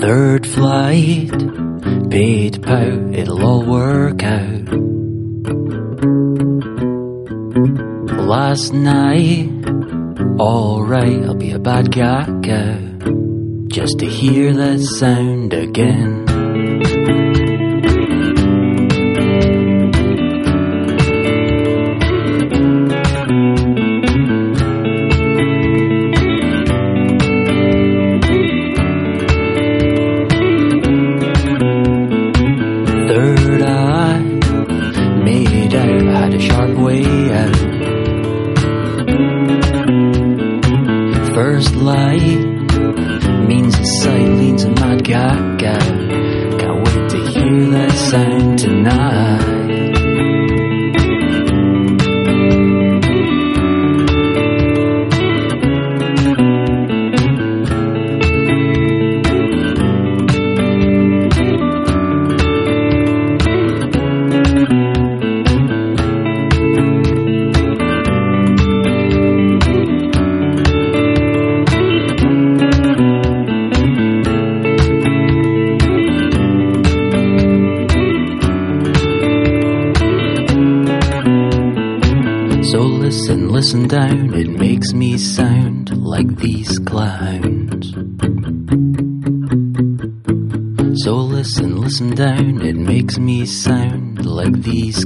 [0.00, 1.30] Third flight,
[2.08, 4.83] paid pout, it'll all work out.
[8.24, 9.50] last night.
[10.38, 12.24] Alright, I'll be a bad guy
[13.68, 16.33] just to hear that sound again.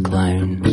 [0.09, 0.68] alone.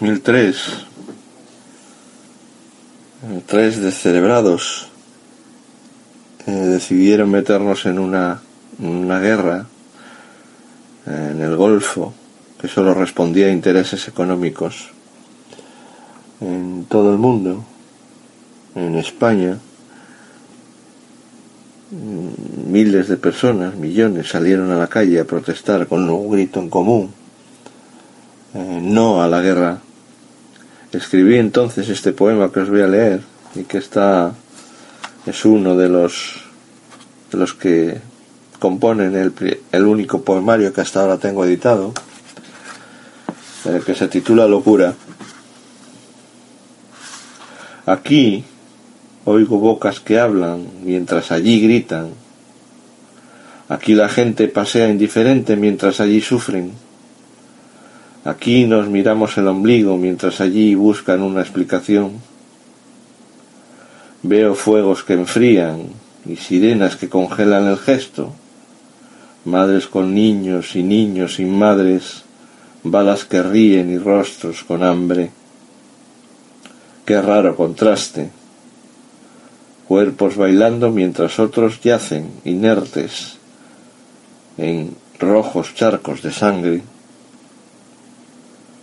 [0.00, 0.86] 2003,
[3.24, 4.88] eh, tres descerebrados
[6.46, 8.40] eh, decidieron meternos en una,
[8.78, 9.66] una guerra
[11.04, 12.14] eh, en el Golfo
[12.60, 14.90] que solo respondía a intereses económicos
[16.40, 17.64] en todo el mundo,
[18.76, 19.58] en España.
[21.90, 26.70] mm, Miles de personas, millones, salieron a la calle a protestar con un grito en
[26.70, 27.18] común
[28.54, 29.78] eh, no a la guerra.
[30.98, 33.20] Escribí entonces este poema que os voy a leer
[33.54, 34.34] y que está
[35.26, 36.42] es uno de los
[37.30, 38.00] de los que
[38.58, 39.32] componen el,
[39.70, 41.94] el único poemario que hasta ahora tengo editado,
[43.66, 44.92] eh, que se titula Locura.
[47.86, 48.42] Aquí
[49.24, 52.08] oigo bocas que hablan mientras allí gritan.
[53.68, 56.72] Aquí la gente pasea indiferente mientras allí sufren.
[58.28, 62.20] Aquí nos miramos el ombligo mientras allí buscan una explicación.
[64.22, 65.84] Veo fuegos que enfrían
[66.26, 68.34] y sirenas que congelan el gesto.
[69.46, 72.24] Madres con niños y niños sin madres,
[72.82, 75.30] balas que ríen y rostros con hambre.
[77.06, 78.28] Qué raro contraste.
[79.86, 83.38] Cuerpos bailando mientras otros yacen inertes
[84.58, 86.82] en rojos charcos de sangre.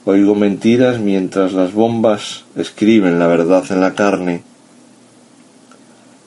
[0.08, 4.44] Oigo mentiras mientras las bombas escriben la verdad en la carne.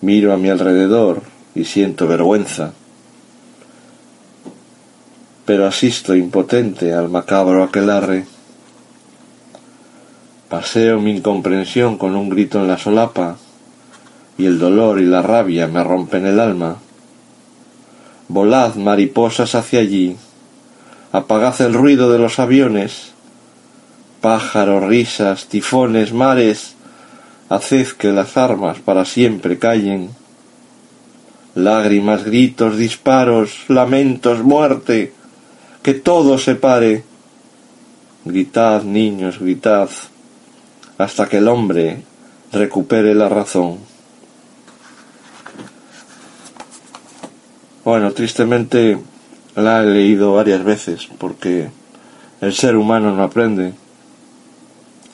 [0.00, 1.22] Miro a mi alrededor
[1.54, 2.72] y siento vergüenza.
[5.44, 8.26] Pero asisto impotente al macabro aquelarre.
[10.48, 13.36] Paseo mi incomprensión con un grito en la solapa
[14.36, 16.78] y el dolor y la rabia me rompen el alma.
[18.26, 20.16] Volad, mariposas, hacia allí.
[21.12, 23.14] Apagad el ruido de los aviones
[24.20, 26.74] pájaros, risas, tifones, mares,
[27.48, 30.10] haced que las armas para siempre callen.
[31.54, 35.12] Lágrimas, gritos, disparos, lamentos, muerte,
[35.82, 37.04] que todo se pare.
[38.24, 39.88] Gritad, niños, gritad,
[40.98, 42.02] hasta que el hombre
[42.52, 43.78] recupere la razón.
[47.84, 48.98] Bueno, tristemente
[49.56, 51.70] la he leído varias veces porque
[52.40, 53.72] el ser humano no aprende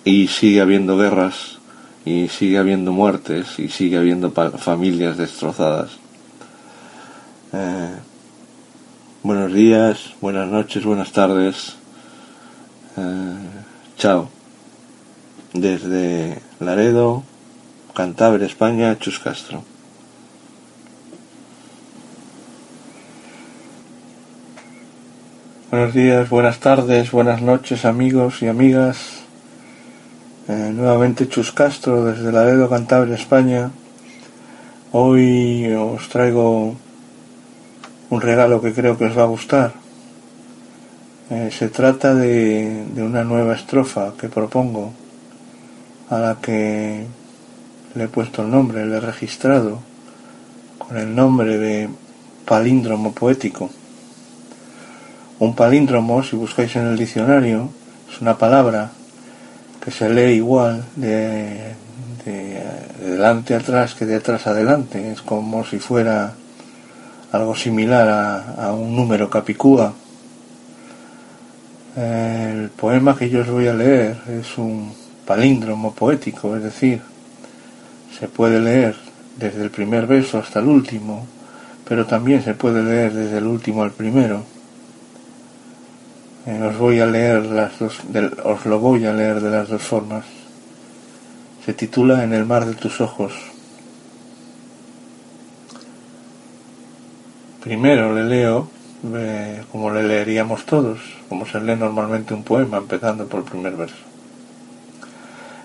[0.05, 1.59] y sigue habiendo guerras
[2.05, 5.93] y sigue habiendo muertes y sigue habiendo familias destrozadas.
[7.53, 7.97] Eh,
[9.23, 11.77] buenos días, buenas noches, buenas tardes.
[12.97, 13.37] Eh,
[13.97, 14.29] chao.
[15.55, 17.23] Desde Laredo,
[17.95, 19.63] Cantabria, España, Chus Castro.
[25.71, 29.24] Buenos días, buenas tardes, buenas noches amigos y amigas.
[30.47, 33.71] Eh, nuevamente Chus Castro desde Laredo, Cantabria, España.
[34.93, 36.77] Hoy os traigo
[38.11, 39.73] un regalo que creo que os va a gustar.
[41.31, 44.93] Eh, se trata de, de una nueva estrofa que propongo,
[46.11, 47.07] a la que
[47.95, 49.81] le he puesto el nombre, le he registrado
[50.77, 51.89] con el nombre de
[52.45, 53.71] palíndromo poético.
[55.39, 57.71] Un palíndromo, si buscáis en el diccionario,
[58.13, 58.91] es una palabra
[59.85, 61.75] que se lee igual de,
[62.25, 62.63] de,
[63.01, 65.13] de delante atrás que de atrás adelante.
[65.13, 66.33] Es como si fuera
[67.33, 69.93] algo similar a, a un número capicúa.
[71.97, 74.93] El poema que yo os voy a leer es un
[75.27, 77.01] palíndromo poético, es decir,
[78.19, 78.97] se puede leer
[79.37, 81.27] desde el primer verso hasta el último,
[81.89, 84.45] pero también se puede leer desde el último al primero.
[86.47, 88.01] Eh, os voy a leer las dos,
[88.45, 90.25] os lo voy a leer de las dos formas.
[91.65, 93.33] Se titula En el mar de tus ojos.
[97.63, 98.69] Primero le leo
[99.15, 103.77] eh, como le leeríamos todos, como se lee normalmente un poema, empezando por el primer
[103.77, 104.05] verso.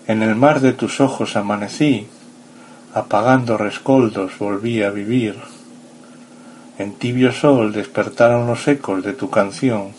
[0.08, 2.08] En el mar de tus ojos amanecí,
[2.94, 5.36] apagando rescoldos volví a vivir.
[6.78, 9.99] En tibio sol despertaron los ecos de tu canción.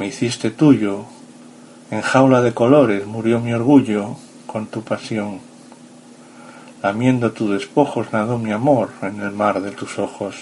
[0.00, 1.04] Me hiciste tuyo,
[1.90, 5.40] en jaula de colores murió mi orgullo con tu pasión.
[6.82, 10.36] Lamiendo tus despojos nadó mi amor en el mar de tus ojos.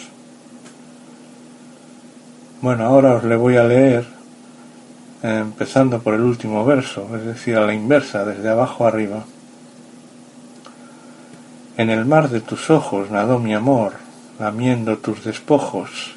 [2.63, 4.07] Bueno, ahora os le voy a leer
[5.25, 9.25] empezando por el último verso, es decir, a la inversa, desde abajo arriba.
[11.77, 13.95] En el mar de tus ojos nadó mi amor,
[14.39, 16.15] lamiendo tus despojos.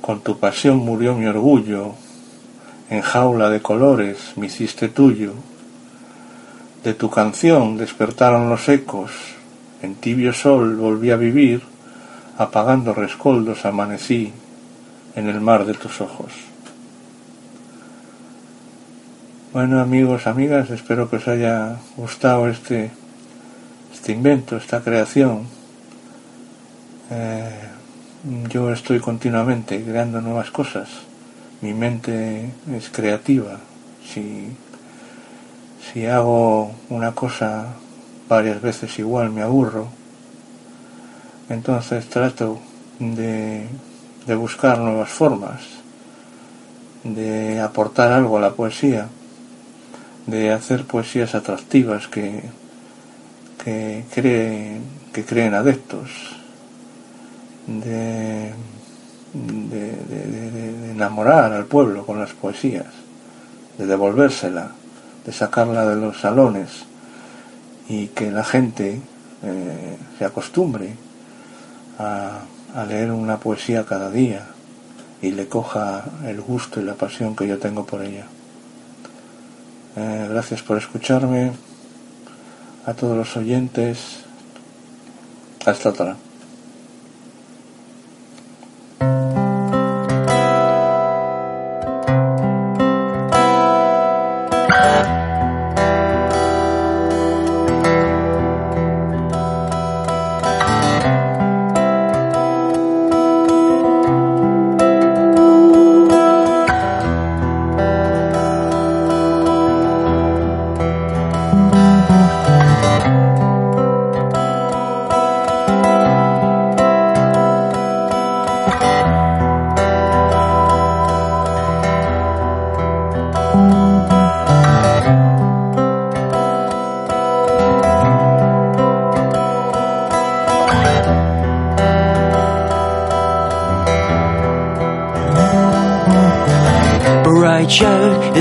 [0.00, 1.96] Con tu pasión murió mi orgullo,
[2.90, 5.34] en jaula de colores me hiciste tuyo.
[6.84, 9.12] De tu canción despertaron los ecos,
[9.80, 11.62] en tibio sol volví a vivir,
[12.36, 14.32] apagando rescoldos amanecí
[15.14, 16.32] en el mar de tus ojos.
[19.52, 22.90] Bueno amigos, amigas, espero que os haya gustado este
[23.92, 25.46] este invento, esta creación,
[27.10, 27.50] eh,
[28.48, 31.09] yo estoy continuamente creando nuevas cosas.
[31.60, 33.58] Mi mente es creativa.
[34.06, 34.48] Si,
[35.92, 37.74] si hago una cosa
[38.28, 39.88] varias veces igual me aburro,
[41.48, 42.60] entonces trato
[42.98, 43.66] de,
[44.26, 45.60] de buscar nuevas formas,
[47.04, 49.08] de aportar algo a la poesía,
[50.26, 52.42] de hacer poesías atractivas que
[53.64, 54.82] que creen,
[55.12, 56.10] que creen adeptos,
[57.66, 58.52] de,
[59.32, 62.86] de, enamorar al pueblo con las poesías,
[63.78, 64.72] de devolvérsela,
[65.24, 66.84] de sacarla de los salones
[67.88, 69.00] y que la gente
[69.42, 70.94] eh, se acostumbre
[71.98, 72.40] a,
[72.88, 74.46] leer una poesía cada día
[75.20, 78.26] y le coja el gusto y la pasión que yo tengo por ella.
[79.96, 81.50] Eh, gracias por escucharme
[82.86, 84.20] a todos los oyentes.
[85.66, 86.16] Hasta otra.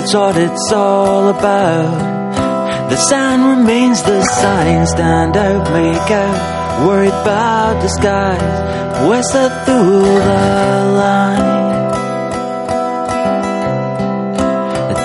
[0.10, 2.90] It's what it's all about.
[2.90, 6.88] The sign remains the sign, stand out, make out.
[6.88, 9.34] Worried about the skies, west
[9.66, 11.60] through the line.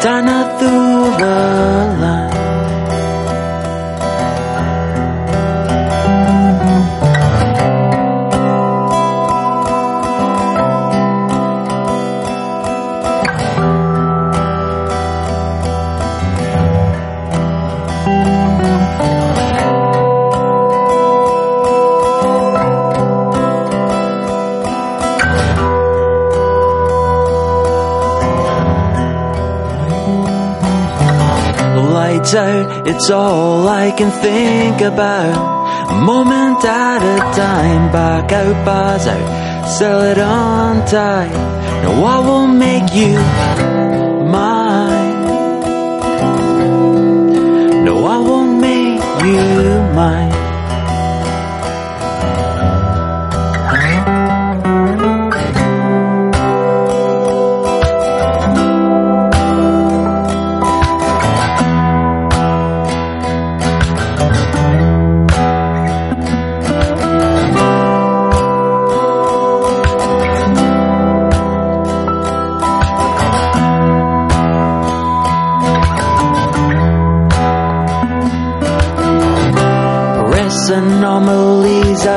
[0.02, 2.13] Down through the line.
[32.34, 35.90] Out, it's all I can think about.
[35.90, 41.32] A moment at a time, back out, bars out, sell it on tight.
[41.82, 43.14] No, I will make you
[44.30, 45.24] mine.
[47.84, 50.43] No, I won't make you mine.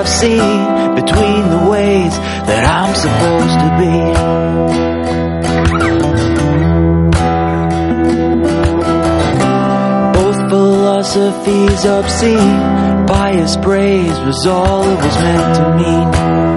[0.08, 2.14] Seen between the ways
[2.49, 3.93] that I'm supposed to be.
[10.18, 16.57] Both philosophies obscene, pious praise was all it was meant to mean.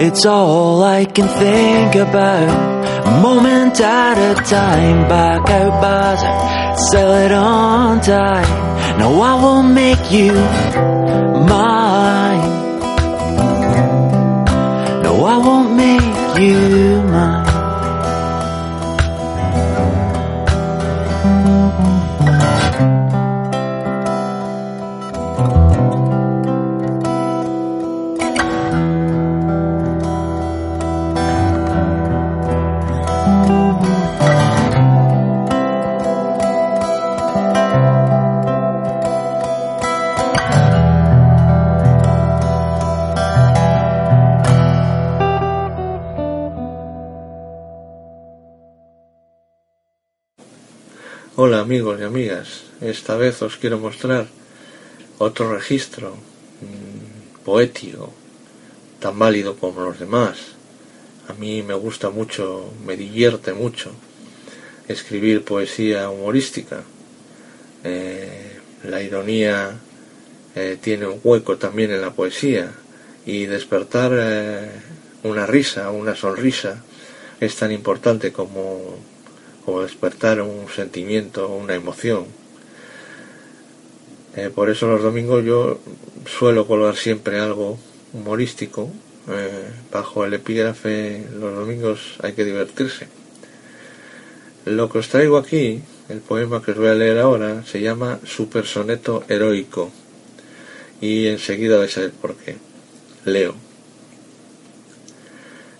[0.00, 2.80] It's all I can think about.
[3.06, 8.98] A moment at a time, back out bazaar, sell it on time.
[8.98, 10.32] Now I will make you
[11.52, 12.48] mine.
[15.02, 16.99] No, I won't make you
[53.20, 54.26] vez os quiero mostrar
[55.18, 58.12] otro registro mm, poético,
[58.98, 60.56] tan válido como los demás.
[61.28, 63.92] A mí me gusta mucho, me divierte mucho
[64.88, 66.82] escribir poesía humorística.
[67.84, 69.78] Eh, la ironía
[70.56, 72.72] eh, tiene un hueco también en la poesía
[73.26, 74.70] y despertar eh,
[75.22, 76.82] una risa, una sonrisa
[77.38, 78.98] es tan importante como
[79.64, 82.26] como despertar un sentimiento, una emoción.
[84.40, 85.80] Eh, por eso los domingos yo
[86.24, 87.78] suelo colgar siempre algo
[88.14, 88.90] humorístico.
[89.28, 93.08] Eh, bajo el epígrafe los domingos hay que divertirse.
[94.64, 98.18] Lo que os traigo aquí, el poema que os voy a leer ahora, se llama
[98.24, 99.90] Supersoneto Heroico.
[101.02, 102.56] Y enseguida vais a ver por qué.
[103.26, 103.54] Leo.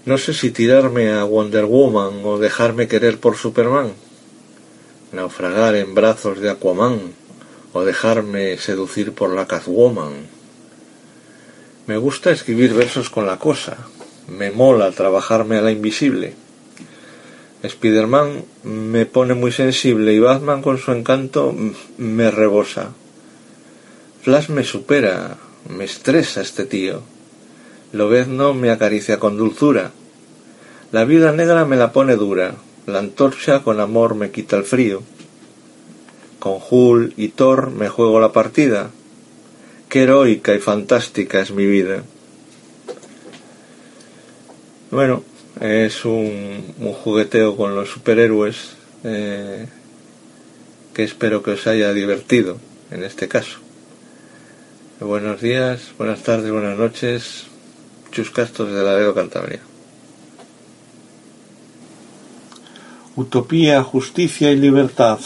[0.05, 3.93] No sé si tirarme a Wonder Woman o dejarme querer por Superman,
[5.13, 7.20] naufragar en brazos de Aquaman
[7.73, 10.27] o dejarme seducir por la Catwoman.
[11.87, 13.77] Me gusta escribir versos con la cosa,
[14.29, 16.35] me mola trabajarme a la invisible.
[17.66, 21.55] Spiderman me pone muy sensible y Batman con su encanto
[21.99, 22.93] me rebosa.
[24.23, 25.37] Flash me supera,
[25.68, 27.03] me estresa este tío.
[27.93, 29.93] Lobezno me acaricia con dulzura.
[30.93, 32.55] La vida negra me la pone dura.
[32.87, 35.03] La antorcha con amor me quita el frío.
[36.41, 38.91] Con Hul y Thor me juego la partida.
[39.88, 42.03] Qué heroica y fantástica es mi vida.
[44.91, 45.22] Bueno,
[45.61, 46.74] es un,
[47.05, 48.70] jugueteo con los superhéroes
[49.05, 49.68] eh,
[50.95, 52.59] que espero que os haya divertido
[52.91, 53.59] en este caso.
[54.99, 57.45] Buenos días, buenas tardes, buenas noches.
[58.11, 59.61] Chuscastos de la Laredo, Cantabria.
[63.16, 65.20] Utopía, justicia y libertad.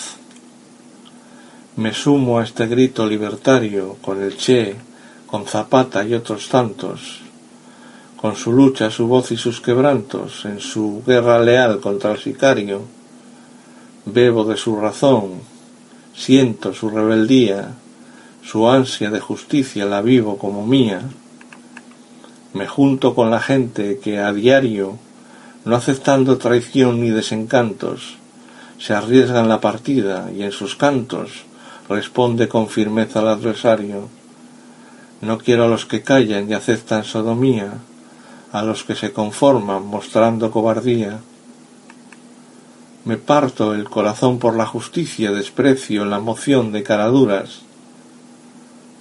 [1.76, 4.76] Me sumo a este grito libertario con el Che,
[5.26, 7.20] con Zapata y otros tantos,
[8.16, 12.82] con su lucha, su voz y sus quebrantos, en su guerra leal contra el sicario.
[14.06, 15.40] Bebo de su razón,
[16.14, 17.74] siento su rebeldía,
[18.42, 21.02] su ansia de justicia la vivo como mía
[22.54, 24.96] me junto con la gente que a diario,
[25.64, 28.16] no aceptando traición ni desencantos,
[28.78, 31.30] se arriesga en la partida y en sus cantos
[31.89, 34.09] responde con firmeza al adversario.
[35.20, 37.74] No quiero a los que callan y aceptan sodomía,
[38.53, 41.20] a los que se conforman mostrando cobardía.
[43.05, 47.62] Me parto el corazón por la justicia, desprecio la moción de caraduras,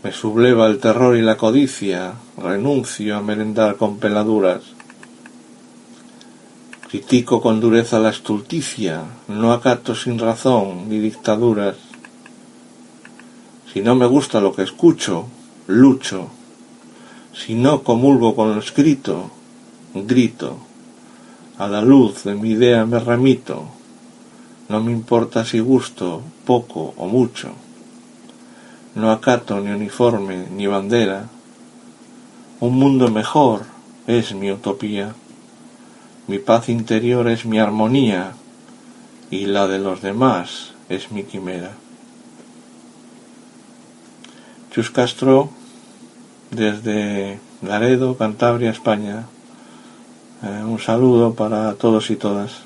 [0.04, 4.62] me subleva el terror y la codicia, renuncio a merendar con peladuras.
[6.90, 11.78] Critico con dureza la estulticia, no acato sin razón ni dictaduras.
[13.74, 15.26] Si no me gusta lo que escucho,
[15.68, 16.28] lucho.
[17.34, 19.32] Si no comulgo con lo escrito,
[19.94, 20.58] grito.
[21.58, 23.66] A la luz de mi idea me remito.
[24.70, 27.52] No me importa si gusto poco o mucho
[28.96, 31.28] no acato ni uniforme ni bandera.
[32.60, 33.64] Un mundo mejor
[34.08, 35.16] es mi utopía.
[36.28, 38.34] Mi paz interior es mi armonía
[39.32, 41.72] y la de los demás es mi quimera.
[44.74, 45.52] Chus Castro,
[46.50, 49.28] desde Laredo, Cantabria, España.
[50.42, 52.64] Eh, un saludo para todos y todas.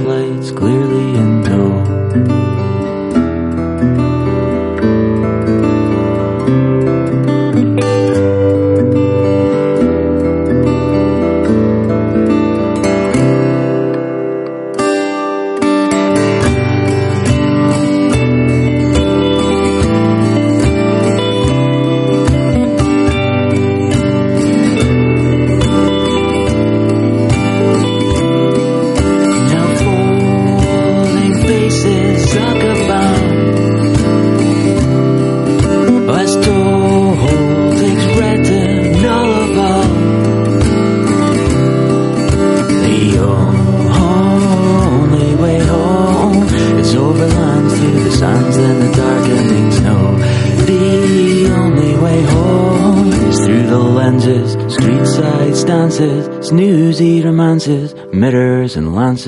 [0.00, 1.41] lights clearly in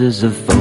[0.05, 0.54] houses of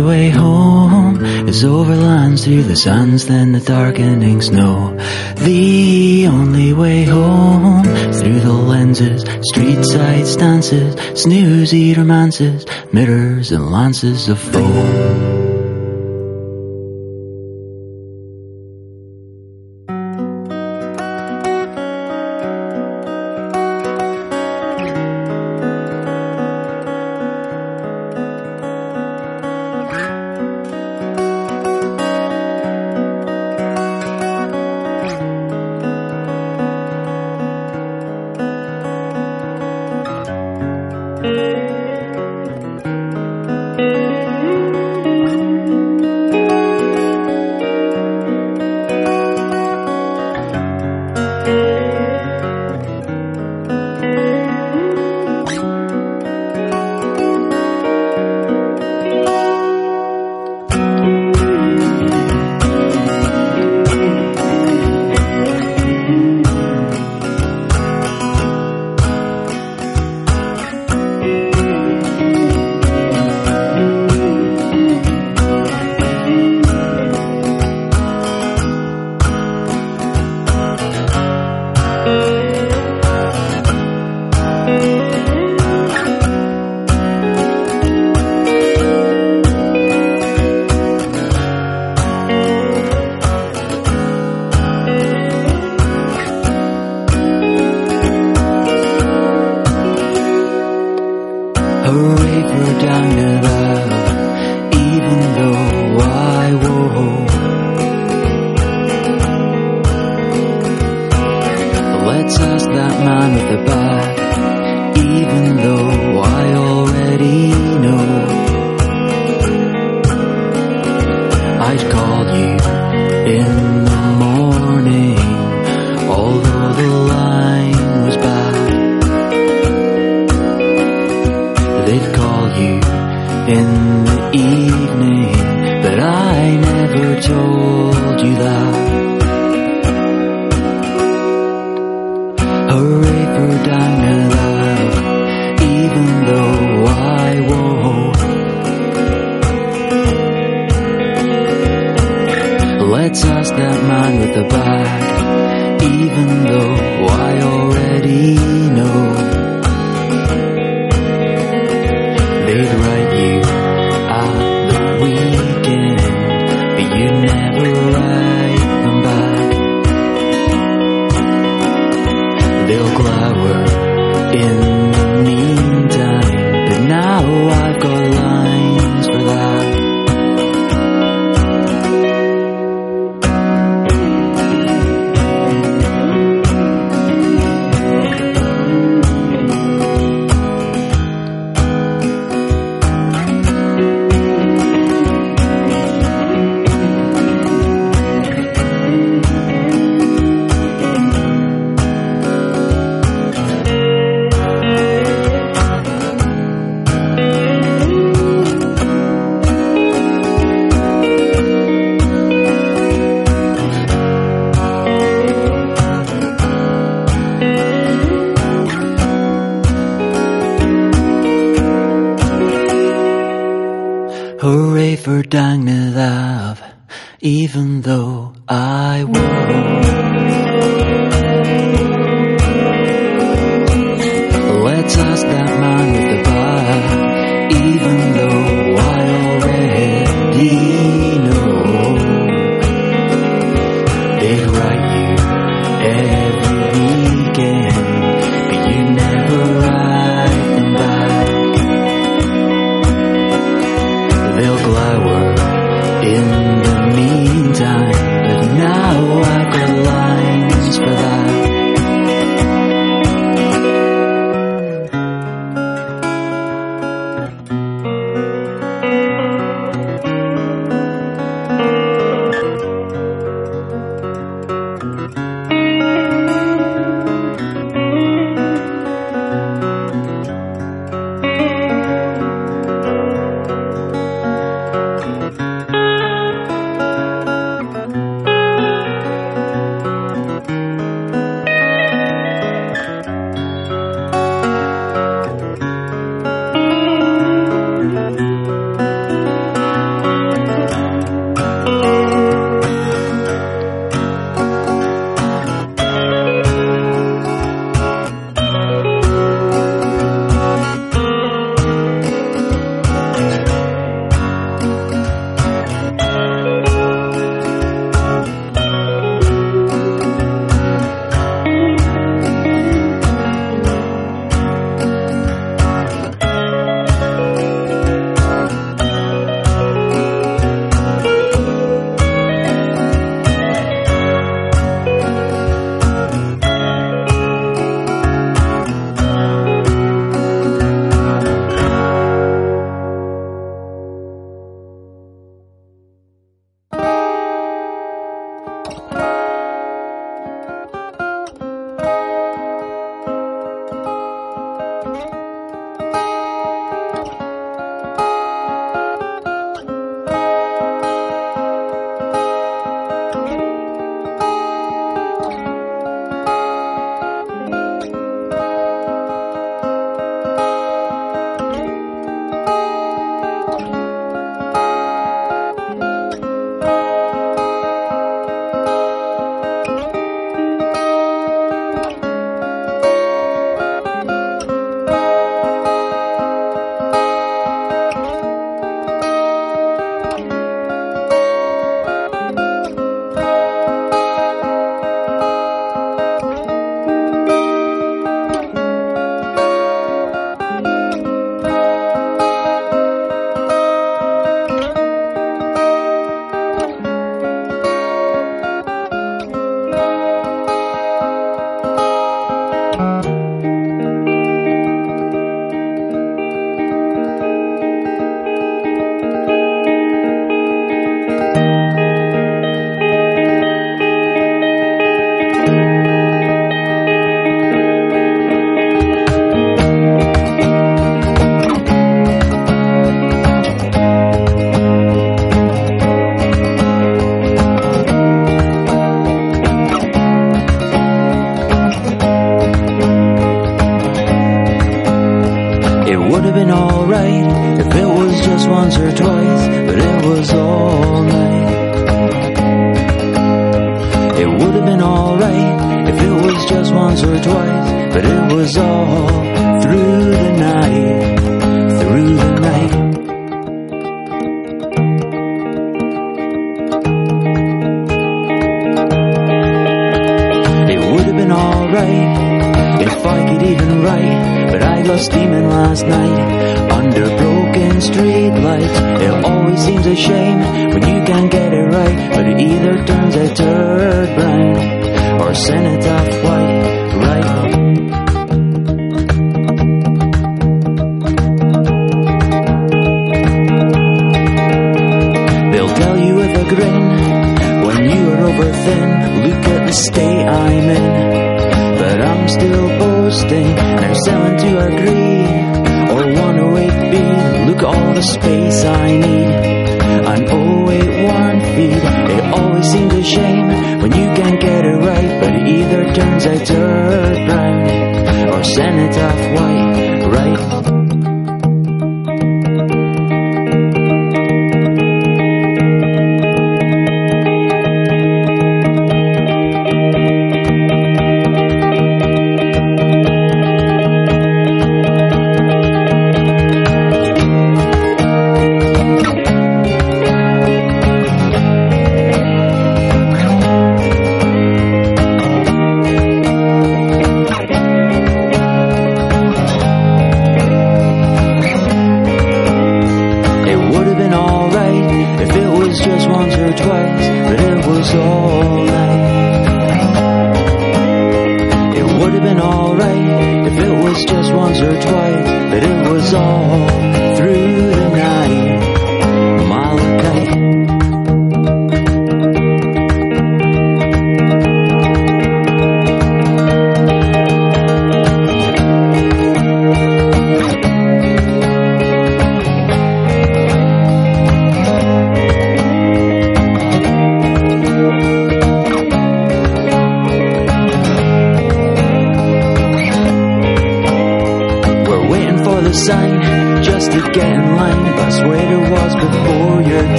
[0.00, 4.96] only way home is over lines through the suns, then the darkening snow.
[5.36, 14.30] The only way home through the lenses, street sights, dances, snoozy romances, mirrors and lances
[14.30, 15.39] of foam.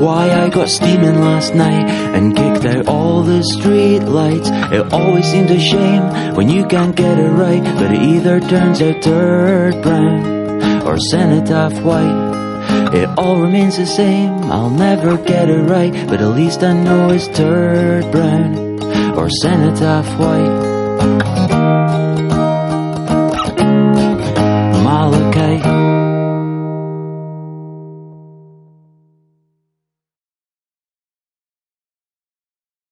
[0.00, 4.48] Why I got steaming last night and kicked out all the street lights.
[4.50, 8.80] It always seems a shame when you can't get it right, but it either turns
[8.80, 12.94] out dirt brown or cenotaph white.
[12.94, 14.50] It all remains the same.
[14.50, 18.82] I'll never get it right, but at least I know it's turd brown
[19.18, 20.67] or cenotaph white.